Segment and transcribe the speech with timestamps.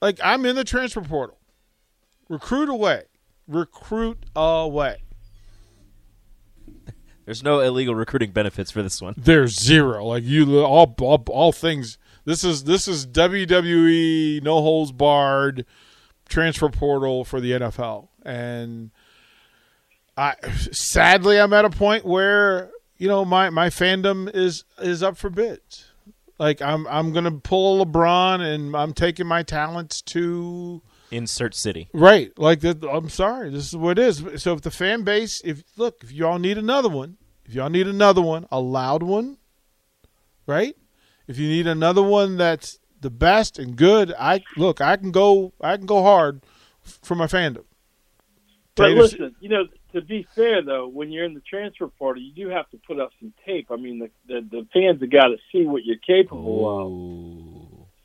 [0.01, 1.39] Like I'm in the transfer portal.
[2.27, 3.03] Recruit away.
[3.47, 4.97] Recruit away.
[7.23, 9.13] There's no illegal recruiting benefits for this one.
[9.15, 10.05] There's zero.
[10.05, 15.65] Like you all all, all things this is this is WWE no holds barred
[16.27, 18.09] transfer portal for the NFL.
[18.23, 18.91] And
[20.17, 20.35] I
[20.71, 25.29] sadly I'm at a point where, you know, my my fandom is is up for
[25.29, 25.91] bids.
[26.39, 31.53] Like I'm I'm going to pull a LeBron and I'm taking my talents to Insert
[31.53, 31.89] city.
[31.93, 32.37] Right.
[32.37, 33.51] Like that I'm sorry.
[33.51, 34.41] This is what it is.
[34.41, 37.87] So if the fan base if look, if y'all need another one, if y'all need
[37.87, 39.37] another one, a loud one,
[40.47, 40.75] right?
[41.27, 45.53] If you need another one that's the best and good, I look, I can go
[45.61, 46.41] I can go hard
[46.81, 47.63] for my fandom.
[48.75, 52.21] But Tater- listen, you know, to be fair though, when you're in the transfer party,
[52.21, 53.67] you do have to put up some tape.
[53.71, 56.91] I mean, the the, the fans have got to see what you're capable of.
[56.91, 57.44] Oh.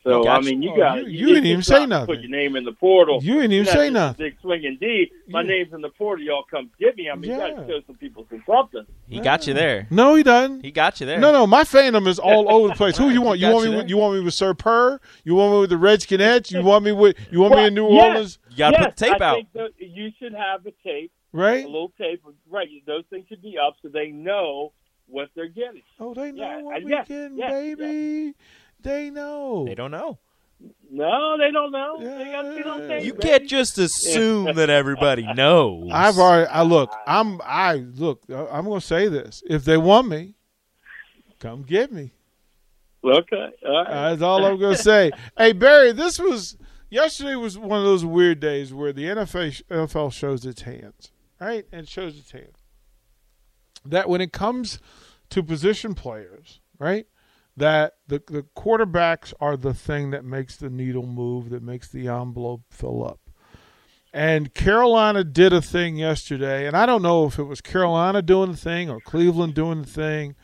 [0.02, 0.30] So Gotcha.
[0.48, 2.06] I mean, you Oh, got you- you didn't even say nothing.
[2.06, 3.18] Put your name in the portal.
[3.22, 4.24] You didn't even You're say nothing.
[4.26, 5.12] Big swinging D.
[5.28, 5.48] My Yeah.
[5.48, 6.24] name's in the portal.
[6.24, 7.10] Y'all come get me.
[7.10, 7.56] I mean, you got Yeah.
[7.60, 8.86] to show some people some something.
[9.10, 9.86] He got you there.
[9.90, 10.64] No, he doesn't.
[10.64, 11.18] He got you there.
[11.20, 12.96] No, no, my fandom is all over the place.
[12.96, 13.40] Who you want?
[13.40, 13.76] You want you me?
[13.76, 13.82] there.
[13.82, 15.00] With, you want me with Sir Purr?
[15.24, 16.50] You want me with the Redskinettes?
[16.50, 17.16] You want me with?
[17.30, 18.02] You want me in New yes.
[18.02, 18.38] Orleans?
[18.52, 19.34] You got to yes, put the tape I out.
[19.36, 21.62] Think that you should have a tape, Right?
[21.62, 22.22] a little tape.
[22.48, 24.72] Right, those things should be up so they know
[25.06, 25.82] what they're getting.
[25.98, 28.34] Oh, they know Yeah, what I- we yes, getting, yes, baby.
[28.82, 29.64] They know.
[29.66, 30.18] They don't know.
[30.90, 31.98] No, they don't know.
[32.00, 33.04] They got to see on.
[33.04, 35.88] You can't just assume that everybody knows.
[35.92, 36.48] I've already.
[36.48, 36.92] I look.
[37.06, 37.40] I'm.
[37.44, 38.22] I look.
[38.28, 39.42] I'm going to say this.
[39.48, 40.34] If they want me,
[41.38, 42.12] come get me.
[43.02, 44.10] Okay, all right.
[44.10, 45.10] That's all I'm going to say.
[45.38, 46.58] Hey Barry, this was
[46.90, 47.34] yesterday.
[47.36, 51.64] Was one of those weird days where the NFL NFL shows its hands, right?
[51.72, 52.58] And shows its hand.
[53.86, 54.80] That when it comes
[55.30, 57.06] to position players, right?
[57.56, 62.08] That the the quarterbacks are the thing that makes the needle move, that makes the
[62.08, 63.20] envelope fill up.
[64.12, 68.50] And Carolina did a thing yesterday, and I don't know if it was Carolina doing
[68.52, 70.34] the thing or Cleveland doing the thing,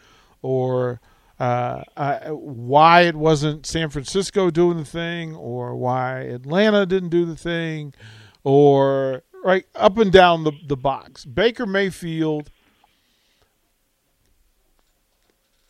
[0.41, 1.01] or
[1.41, 7.25] uh, uh, why it wasn't San Francisco doing the thing, or why Atlanta didn't do
[7.25, 7.93] the thing,
[8.45, 11.25] or right up and down the the box.
[11.25, 12.51] Baker Mayfield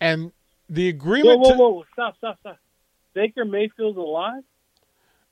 [0.01, 0.33] and
[0.69, 1.84] the Whoa, agreement whoa, to- whoa!
[1.93, 2.59] Stop, stop, stop.
[3.15, 4.43] Baker Mayfield's alive.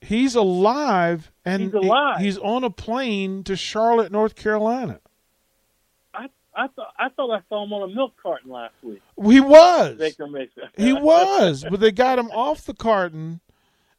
[0.01, 2.21] he's alive and He's alive.
[2.21, 5.01] he's on a plane to Charlotte, North Carolina.
[6.15, 9.03] I, I thought, I thought I saw him on a milk carton last week.
[9.23, 9.97] He was.
[9.99, 10.69] Baker Mayfield.
[10.77, 13.41] He was, but they got him off the carton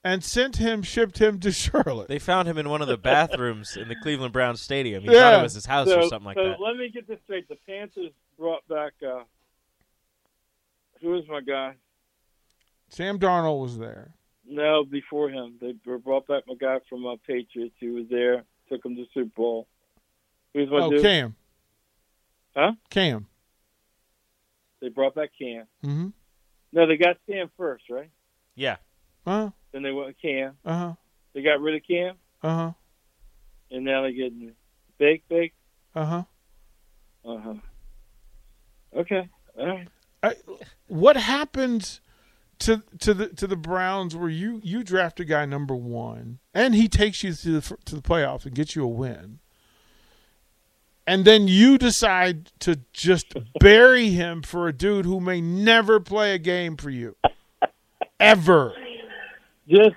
[0.04, 2.08] and sent him, shipped him to Charlotte.
[2.08, 5.04] They found him in one of the bathrooms in the Cleveland Browns stadium.
[5.04, 5.32] He Yeah.
[5.32, 6.62] thought it was his house so, or something like so that.
[6.62, 7.48] let me get this straight.
[7.50, 8.94] The Panthers brought back.
[9.06, 9.24] Uh,
[11.06, 11.76] who is my guy?
[12.90, 14.14] Sam Darnold was there.
[14.48, 17.76] No, before him, they brought back my guy from uh, Patriots.
[17.80, 18.44] He was there.
[18.70, 19.68] Took him to Super Bowl.
[20.54, 21.02] Who's my Oh, dude?
[21.02, 21.36] Cam.
[22.56, 22.72] Huh?
[22.90, 23.28] Cam.
[24.82, 25.66] They brought back Cam.
[25.84, 26.08] Mm-hmm.
[26.74, 28.10] No, they got Cam first, right?
[28.56, 28.78] Yeah.
[29.26, 30.58] Uh Then they went with Cam.
[30.66, 30.94] huh.
[31.34, 32.72] They got rid of Cam, Uh huh.
[33.72, 34.54] and now they're getting
[34.98, 35.52] Big, Big.
[35.94, 36.24] Uh huh.
[37.26, 37.54] Uh huh.
[38.96, 39.28] Okay.
[39.60, 39.88] All right.
[40.24, 40.36] I,
[40.88, 42.00] what happened
[42.60, 46.74] to to the to the Browns where you you draft a guy number one and
[46.74, 49.40] he takes you to the to the playoffs and gets you a win,
[51.06, 56.34] and then you decide to just bury him for a dude who may never play
[56.34, 57.16] a game for you,
[58.20, 58.74] ever.
[59.68, 59.96] Just,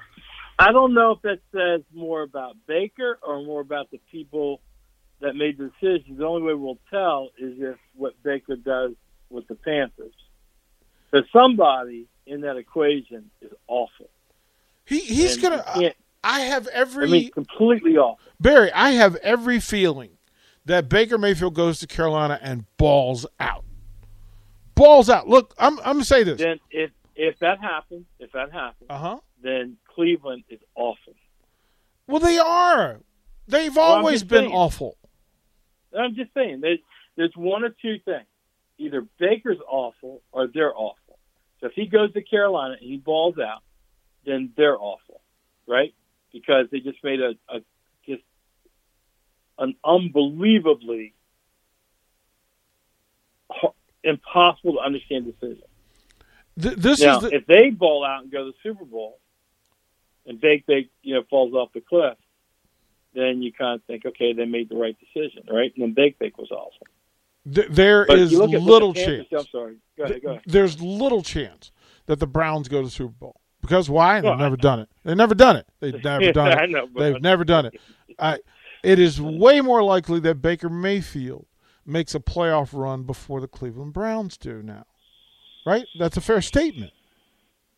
[0.58, 4.60] I don't know if that says more about Baker or more about the people
[5.20, 6.18] that made the decisions.
[6.18, 8.92] The only way we'll tell is if what Baker does
[9.30, 10.14] with the Panthers.
[11.10, 14.08] Because somebody in that equation is awful.
[14.84, 15.64] He he's And gonna.
[15.80, 15.90] you
[16.24, 17.06] I have every.
[17.06, 18.18] I mean, completely awful.
[18.40, 18.72] Barry.
[18.72, 20.10] I have every feeling
[20.64, 23.64] that Baker Mayfield goes to Carolina and balls out.
[24.74, 25.28] Balls out.
[25.28, 26.38] Look, I'm I'm gonna say this.
[26.38, 29.18] Then if if that happens, if that happens, Uh huh.
[29.42, 31.14] then Cleveland is awful.
[32.06, 33.00] Well, they are.
[33.48, 34.52] They've Well, always been saying.
[34.54, 34.96] awful.
[35.98, 36.78] I'm just saying there's
[37.16, 38.26] there's one or two things.
[38.78, 41.18] Either Baker's awful or they're awful.
[41.60, 43.62] So if he goes to Carolina and he balls out,
[44.24, 45.20] then they're awful,
[45.66, 45.94] right?
[46.32, 47.60] Because they just made a, a
[48.06, 48.22] just
[49.58, 51.14] an unbelievably
[54.04, 55.64] impossible to understand decision.
[56.60, 59.18] Th- this now, is the, if they ball out and go to the Super Bowl,
[60.26, 62.16] and Bake Bake you know falls off the cliff,
[63.14, 65.72] then you kind of think, okay, they made the right decision, right?
[65.74, 66.88] And then Bake Bake was awesome.
[67.52, 69.26] Th- there But is little chance.
[69.32, 69.76] I'm sorry.
[69.96, 70.22] Go ahead.
[70.22, 70.42] Go ahead.
[70.46, 71.70] There's little chance
[72.06, 74.16] that the Browns go to the Super Bowl because why?
[74.20, 74.88] They've Well, never done it.
[75.04, 75.66] They've never done it.
[75.80, 76.70] They've never done it.
[76.70, 77.80] know, They've never done it.
[78.18, 78.38] I.
[78.84, 81.46] It is way more likely that Baker Mayfield
[81.84, 84.84] makes a playoff run before the Cleveland Browns do now.
[85.66, 85.84] Right?
[85.98, 86.92] That's a fair statement.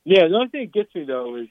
[0.05, 1.49] Yeah, the only thing that gets me though is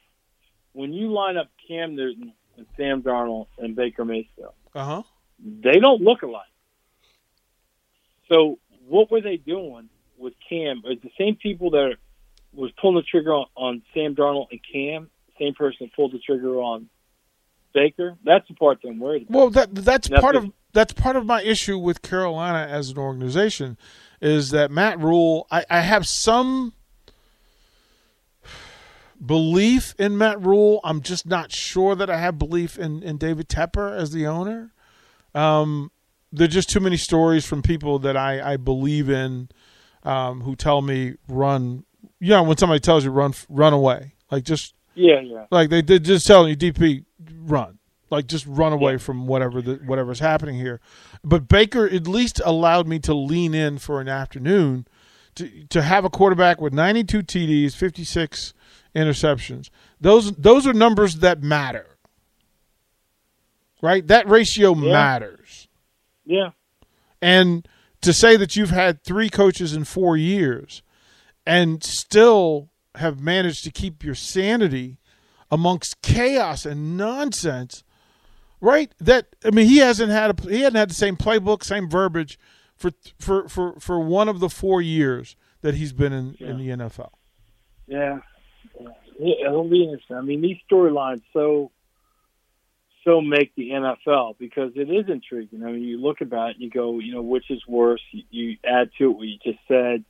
[0.73, 5.03] when you line up Cam Newton and Sam Darnold and Baker Mayfield, Uh huh.
[5.39, 6.45] they don't look alike.
[8.29, 10.83] So what were they doing with Cam?
[10.85, 11.95] Is the same people that
[12.53, 15.09] was pulling the trigger on, on Sam Darnold and Cam,
[15.39, 16.89] same person that pulled the trigger on
[17.73, 18.15] Baker?
[18.23, 19.37] That's the part that I'm worried about.
[19.37, 23.77] Well, that that's part of that's part of my issue with Carolina as an organization
[24.21, 25.47] is that Matt Rhule.
[25.51, 26.73] I, I have some
[29.23, 30.79] belief in Matt Rhule.
[30.83, 34.73] I'm just not sure that I have belief in, in David Tepper as the owner.
[35.33, 35.91] Um,
[36.31, 39.49] there are just too many stories from people that I, I believe in
[40.03, 41.83] um, who tell me run.
[42.19, 44.13] You know, when somebody tells you run, run away.
[44.31, 45.45] Like just Yeah, yeah.
[45.51, 47.05] like they did just telling you DP
[47.41, 47.79] run.
[48.11, 48.97] Like just run away Yeah.
[48.99, 50.79] from whatever the whatever's happening here.
[51.23, 54.87] But Baker at least allowed me to lean in for an afternoon
[55.35, 58.53] to to have a quarterback with 92 TDs, 56
[58.95, 59.69] interceptions.
[60.01, 61.85] Those those are numbers that matter.
[63.81, 64.05] Right?
[64.07, 64.91] That ratio Yeah.
[64.91, 65.38] matters.
[66.29, 66.51] Yeah.
[67.21, 67.67] And
[68.01, 70.83] to say that you've had three coaches in four years
[71.45, 74.99] and still have managed to keep your sanity
[75.49, 77.83] amongst chaos and nonsense,
[78.61, 78.93] right?
[78.99, 82.37] That I mean, he hasn't had a, he hadn't had the same playbook, same verbiage
[82.75, 86.69] for for for for one of the four years that he's been in, in the
[86.69, 87.09] NFL.
[87.87, 88.19] Yeah.
[89.19, 89.47] yeah.
[89.47, 90.15] It'll be interesting.
[90.15, 91.71] I mean, these storylines so
[93.09, 95.63] so make the NFL because it is intriguing.
[95.63, 98.01] I mean, you look about it and you go, you know, which is worse?
[98.11, 100.03] You, you add to it what you just said,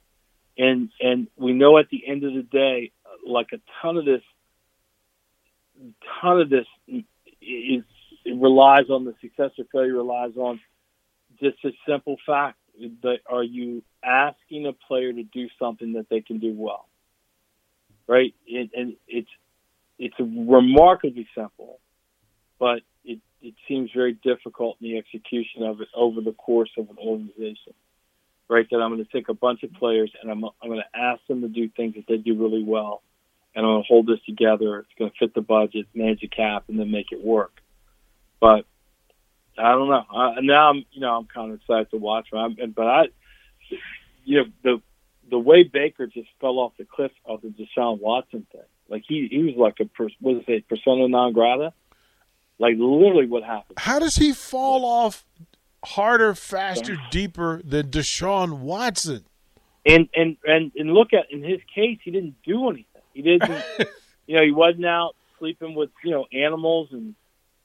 [0.57, 2.91] and and we know at the end of the day,
[3.25, 4.21] like a ton of this,
[6.21, 7.83] ton of this is
[8.25, 10.59] it relies on the success or failure relies on
[11.41, 12.57] just a simple fact
[13.01, 16.89] that are you asking a player to do something that they can do well
[18.09, 18.33] right?
[18.51, 19.29] And, and it's
[19.99, 21.79] it's remarkably simple,
[22.57, 22.81] but
[23.41, 27.73] it seems very difficult in the execution of it over the course of an organization,
[28.49, 28.67] right?
[28.69, 31.21] That I'm going to take a bunch of players and I'm I'm going to ask
[31.27, 33.01] them to do things that they do really well,
[33.55, 34.79] and I'm going to hold this together.
[34.79, 37.61] It's going to fit the budget, manage the cap, and then make it work.
[38.39, 38.65] But
[39.57, 40.05] I don't know.
[40.09, 43.03] I, now I'm you know I'm kind of excited to watch, I'm, but I
[44.23, 44.81] you know the
[45.29, 48.61] the way Baker just fell off the cliff of the Deshaun Watson thing.
[48.89, 51.73] Like he he was like a is it persona non grata.
[52.59, 53.79] Like literally what happened.
[53.79, 55.25] How does he fall off
[55.83, 59.25] harder, faster, deeper than Deshaun Watson?
[59.85, 63.01] And and and and look at in his case, he didn't do anything.
[63.13, 63.63] He didn't.
[64.27, 67.15] you know, he wasn't out sleeping with you know animals and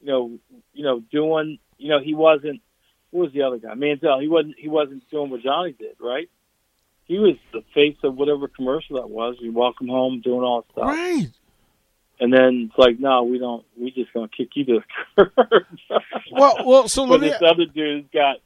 [0.01, 0.39] you know
[0.73, 2.63] you know doing you know he wasn't.
[3.11, 3.75] What was the other guy?
[3.75, 4.21] Manziel.
[4.23, 4.55] He wasn't.
[4.59, 6.29] He wasn't doing what Johnny did, right?
[7.05, 9.37] He was the face of whatever commercial that was.
[9.41, 10.87] We welcome home, doing all stuff.
[10.87, 11.29] Right.
[12.21, 13.65] And then it's like, no, we don't.
[13.79, 14.81] We just gonna kick you to
[15.17, 15.67] the curb.
[16.33, 16.89] Well, well.
[16.89, 17.29] So let me.
[17.29, 18.37] this other dude's got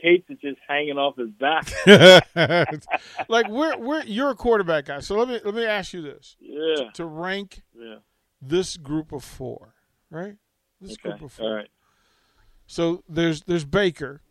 [0.00, 1.70] Kate's is just hanging off his back.
[3.28, 5.00] like we're we're you're a quarterback guy.
[5.00, 7.96] So let me let me ask you this: Yeah, to rank yeah.
[8.40, 9.74] this group of four,
[10.10, 10.36] right?
[10.80, 11.46] This Okay, group of four.
[11.46, 11.68] all right.
[12.66, 14.22] So there's there's Baker,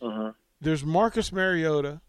[0.00, 0.32] Uh huh.
[0.60, 2.00] there's Marcus Mariota,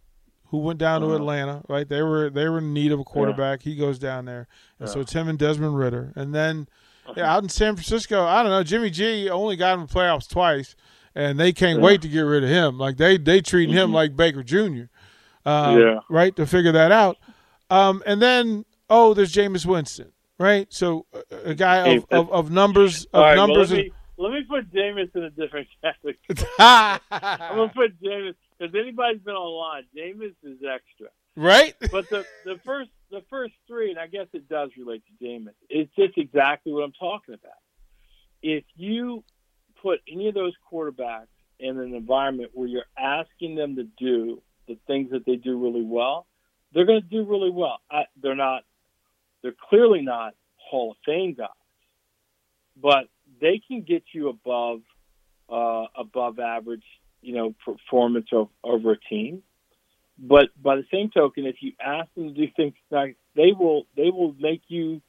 [0.50, 1.15] who went down to Uh-huh.
[1.15, 1.62] Atlanta.
[1.70, 3.62] Right, they were they were in need of a quarterback.
[3.63, 4.48] He goes down there,
[4.79, 6.68] and so it's him and Desmond Ridder, and then
[7.06, 7.13] Uh-huh.
[7.18, 8.63] yeah, out in San Francisco, I don't know.
[8.63, 10.75] Jimmy G only got him the playoffs twice,
[11.15, 11.86] and they can't Yeah.
[11.86, 12.77] wait to get rid of him.
[12.77, 13.94] Like they they treating him Mhm.
[13.94, 14.86] like Baker Jr.
[15.46, 16.00] Um, Yeah.
[16.10, 17.18] Right to figure that out,
[17.70, 20.12] um, and then oh, there's Jameis Winston.
[20.41, 21.06] Right, so
[21.44, 23.38] a guy of, of, of numbers of right.
[23.38, 23.72] Well, numbers.
[23.72, 26.18] let me let me put Jameis in a different category.
[26.60, 27.00] I'm
[27.58, 29.84] gonna put Jameis because anybody's been online.
[29.96, 31.08] Jameis is extra.
[31.36, 31.74] right?
[31.92, 35.54] but the the first the first three, and I guess it does relate to Jameis.
[35.70, 37.54] It's just exactly what I'm talking about.
[38.42, 39.24] If you
[39.82, 41.28] put any of those quarterbacks
[41.60, 45.84] in an environment where you're asking them to do the things that they do really
[45.84, 46.28] well,
[46.74, 47.80] they're going to do really well.
[47.92, 48.63] I, they're not.
[49.42, 51.48] They're clearly not Hall of Fame guys,
[52.75, 53.06] but
[53.42, 54.82] they can get you above
[55.50, 56.84] uh, above average,
[57.22, 59.44] you know, performance of, over a team.
[60.18, 63.86] But by the same token, if you ask them to do things like they will,
[63.96, 65.02] they will make you,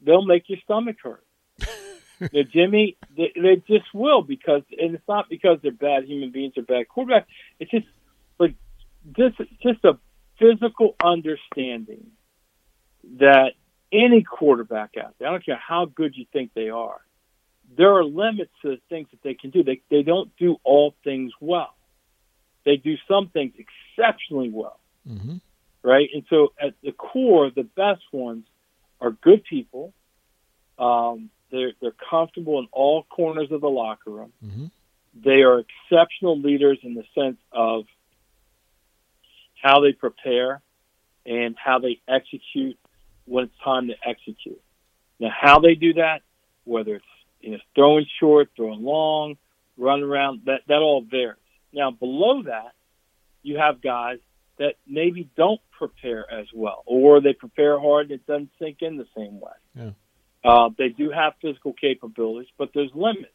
[0.00, 1.24] they'll make your stomach hurt.
[2.20, 6.54] now, Jimmy, they, they just will because, and it's not because they're bad human beings
[6.56, 7.26] or bad quarterbacks.
[7.60, 7.86] It's just
[8.38, 8.54] like
[9.04, 9.32] this,
[9.62, 9.98] just a
[10.38, 12.12] physical understanding
[13.18, 13.52] that
[13.92, 17.00] any quarterback out there, I don't care how good you think they are,
[17.74, 19.62] there are limits to the things that they can do.
[19.62, 21.74] They they don't do all things well.
[22.64, 25.36] They do some things exceptionally well, mm-hmm.
[25.82, 26.08] right?
[26.12, 28.44] And so, at the core, the best ones
[29.00, 29.92] are good people.
[30.78, 34.32] Um, they're they're comfortable in all corners of the locker room.
[34.44, 34.66] Mm-hmm.
[35.24, 37.86] They are exceptional leaders in the sense of
[39.62, 40.60] how they prepare
[41.24, 42.78] and how they execute
[43.24, 44.60] when it's time to execute.
[45.18, 46.22] Now, how they do that,
[46.64, 47.04] whether it's
[47.46, 49.36] you know throwing short, throwing long,
[49.78, 51.38] run around, that that all varies.
[51.72, 52.72] Now, below that,
[53.42, 54.18] you have guys
[54.58, 58.96] that maybe don't prepare as well, or they prepare hard and it doesn't sink in
[58.96, 59.52] the same way.
[59.74, 59.90] Yeah.
[60.44, 63.32] Uh, they do have physical capabilities, but there's limits.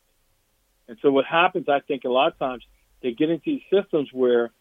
[0.87, 2.63] And so what happens, I think, a lot of times
[3.01, 4.51] they get into these systems where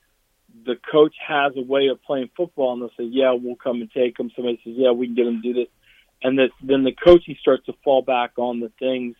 [0.64, 3.90] the coach has a way of playing football, and they'll say, "Yeah, we'll come and
[3.90, 5.68] take them." Somebody says, "Yeah, we can get them to do this,"
[6.22, 9.16] and that then the coaching starts to fall back on the things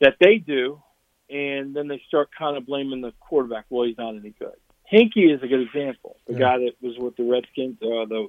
[0.00, 0.82] that they do,
[1.30, 3.66] and then they start kind of blaming the quarterback.
[3.68, 4.54] Well, he's not any good.
[4.90, 6.16] Heinicke is a good example.
[6.26, 6.38] The Yeah.
[6.38, 8.28] guy that was with the Redskins, uh, the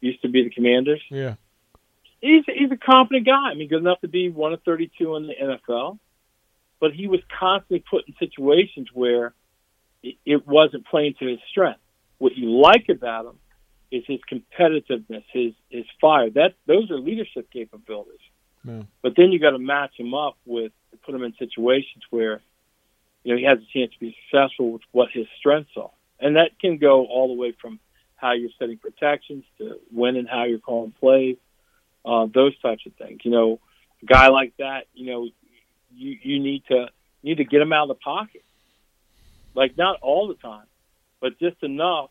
[0.00, 1.02] used to be the Commanders.
[1.10, 1.36] Yeah.
[2.20, 3.50] He's he's a competent guy.
[3.50, 5.98] I mean, good enough to be one of 32 in the NFL,
[6.80, 9.34] but he was constantly put in situations where
[10.02, 11.80] it, it wasn't playing to his strength.
[12.18, 13.38] What you like about him
[13.90, 16.30] is his competitiveness, his his fire.
[16.30, 18.20] That those are leadership capabilities.
[19.02, 20.72] But then you got to match him up with
[21.04, 22.40] put him in situations where
[23.24, 26.36] you know he has a chance to be successful with what his strengths are, and
[26.36, 27.80] that can go all the way from
[28.16, 31.36] how you're setting protections to when and how you're calling plays,
[32.04, 33.20] uh, those types of things.
[33.24, 33.60] You know,
[34.02, 35.28] a guy like that, you know,
[35.94, 36.88] you you need to
[37.22, 38.44] you need to get him out of the pocket,
[39.54, 40.66] like not all the time,
[41.20, 42.10] but just enough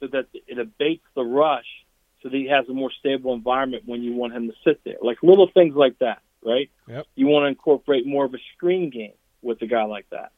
[0.00, 1.66] so that it abates the rush,
[2.22, 4.96] so that he has a more stable environment when you want him to sit there.
[5.02, 6.70] Like little things like that, right?
[6.88, 7.06] Yep.
[7.14, 10.32] You want to incorporate more of a screen game with a guy like that,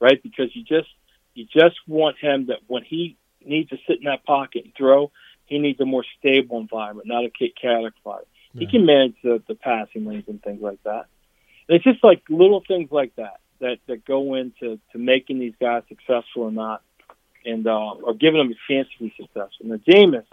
[0.00, 0.22] right?
[0.22, 0.88] Because you just
[1.34, 5.10] you just want him that when he needs to sit in that pocket and throw,
[5.44, 8.28] he needs a more stable environment, not a chaotic environment.
[8.54, 8.70] He Yeah.
[8.70, 11.06] can manage the, the passing lanes and things like that.
[11.68, 15.54] And it's just like little things like that that that go into to making these
[15.60, 16.82] guys successful or not,
[17.44, 19.66] and uh, or giving them a chance to be successful.
[19.66, 20.24] Now, Jameis,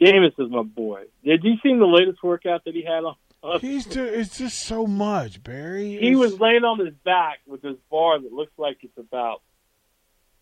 [0.00, 1.04] Jameis is my boy.
[1.24, 3.16] Did you see the latest workout that he had on?
[3.60, 5.90] He's just, it's just so much, Barry.
[5.90, 9.40] he It's- was laying on his back with this bar that looks like it's about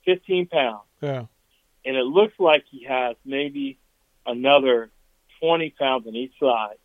[0.07, 0.83] 15 pounds.
[1.03, 1.27] Yeah.
[1.85, 3.79] and it looks like he has maybe
[4.25, 4.91] another
[5.41, 6.77] 20 pounds on each side.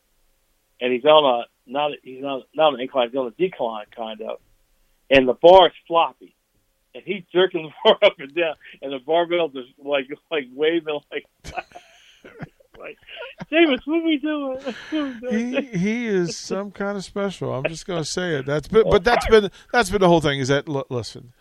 [0.81, 4.21] And he's on a, not, he's not, not an incline, he's on a decline kind
[4.21, 4.39] of.
[5.09, 6.35] And the bar is floppy.
[6.93, 10.99] And he's jerking the bar up and down, and the barbells are like, like waving
[11.11, 11.25] like,
[12.79, 12.97] like,
[13.49, 14.57] James, what are we doing?
[14.91, 17.53] What are we He he is some kind of special.
[17.53, 18.45] I'm just going to say it.
[18.45, 20.39] That's been, but that's been that's been the whole thing.
[20.39, 21.33] Is that l- listen,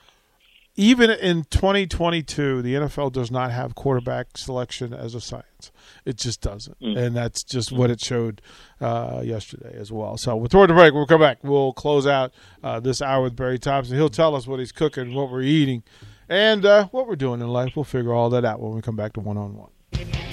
[0.76, 5.72] even in 2022, the NFL does not have quarterback selection as a science.
[6.04, 6.96] It just doesn't, Mm.
[6.96, 8.40] and that's just what it showed
[8.80, 10.16] uh, yesterday as well.
[10.16, 10.94] So we'll throw the break.
[10.94, 11.38] We'll come back.
[11.42, 13.96] We'll close out uh, this hour with Barry Thompson.
[13.96, 15.82] He'll tell us what he's cooking, what we're eating,
[16.28, 17.74] and uh, what we're doing in life.
[17.74, 19.70] We'll figure all that out when we come back to one on one.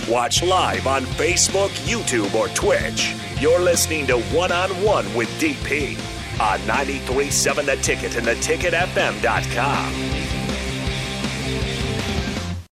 [0.08, 3.16] Watch live on Facebook, YouTube, or Twitch.
[3.40, 5.98] You're listening to One on One with DP
[6.40, 10.25] on 93.7 The Ticket and theticketfm.com.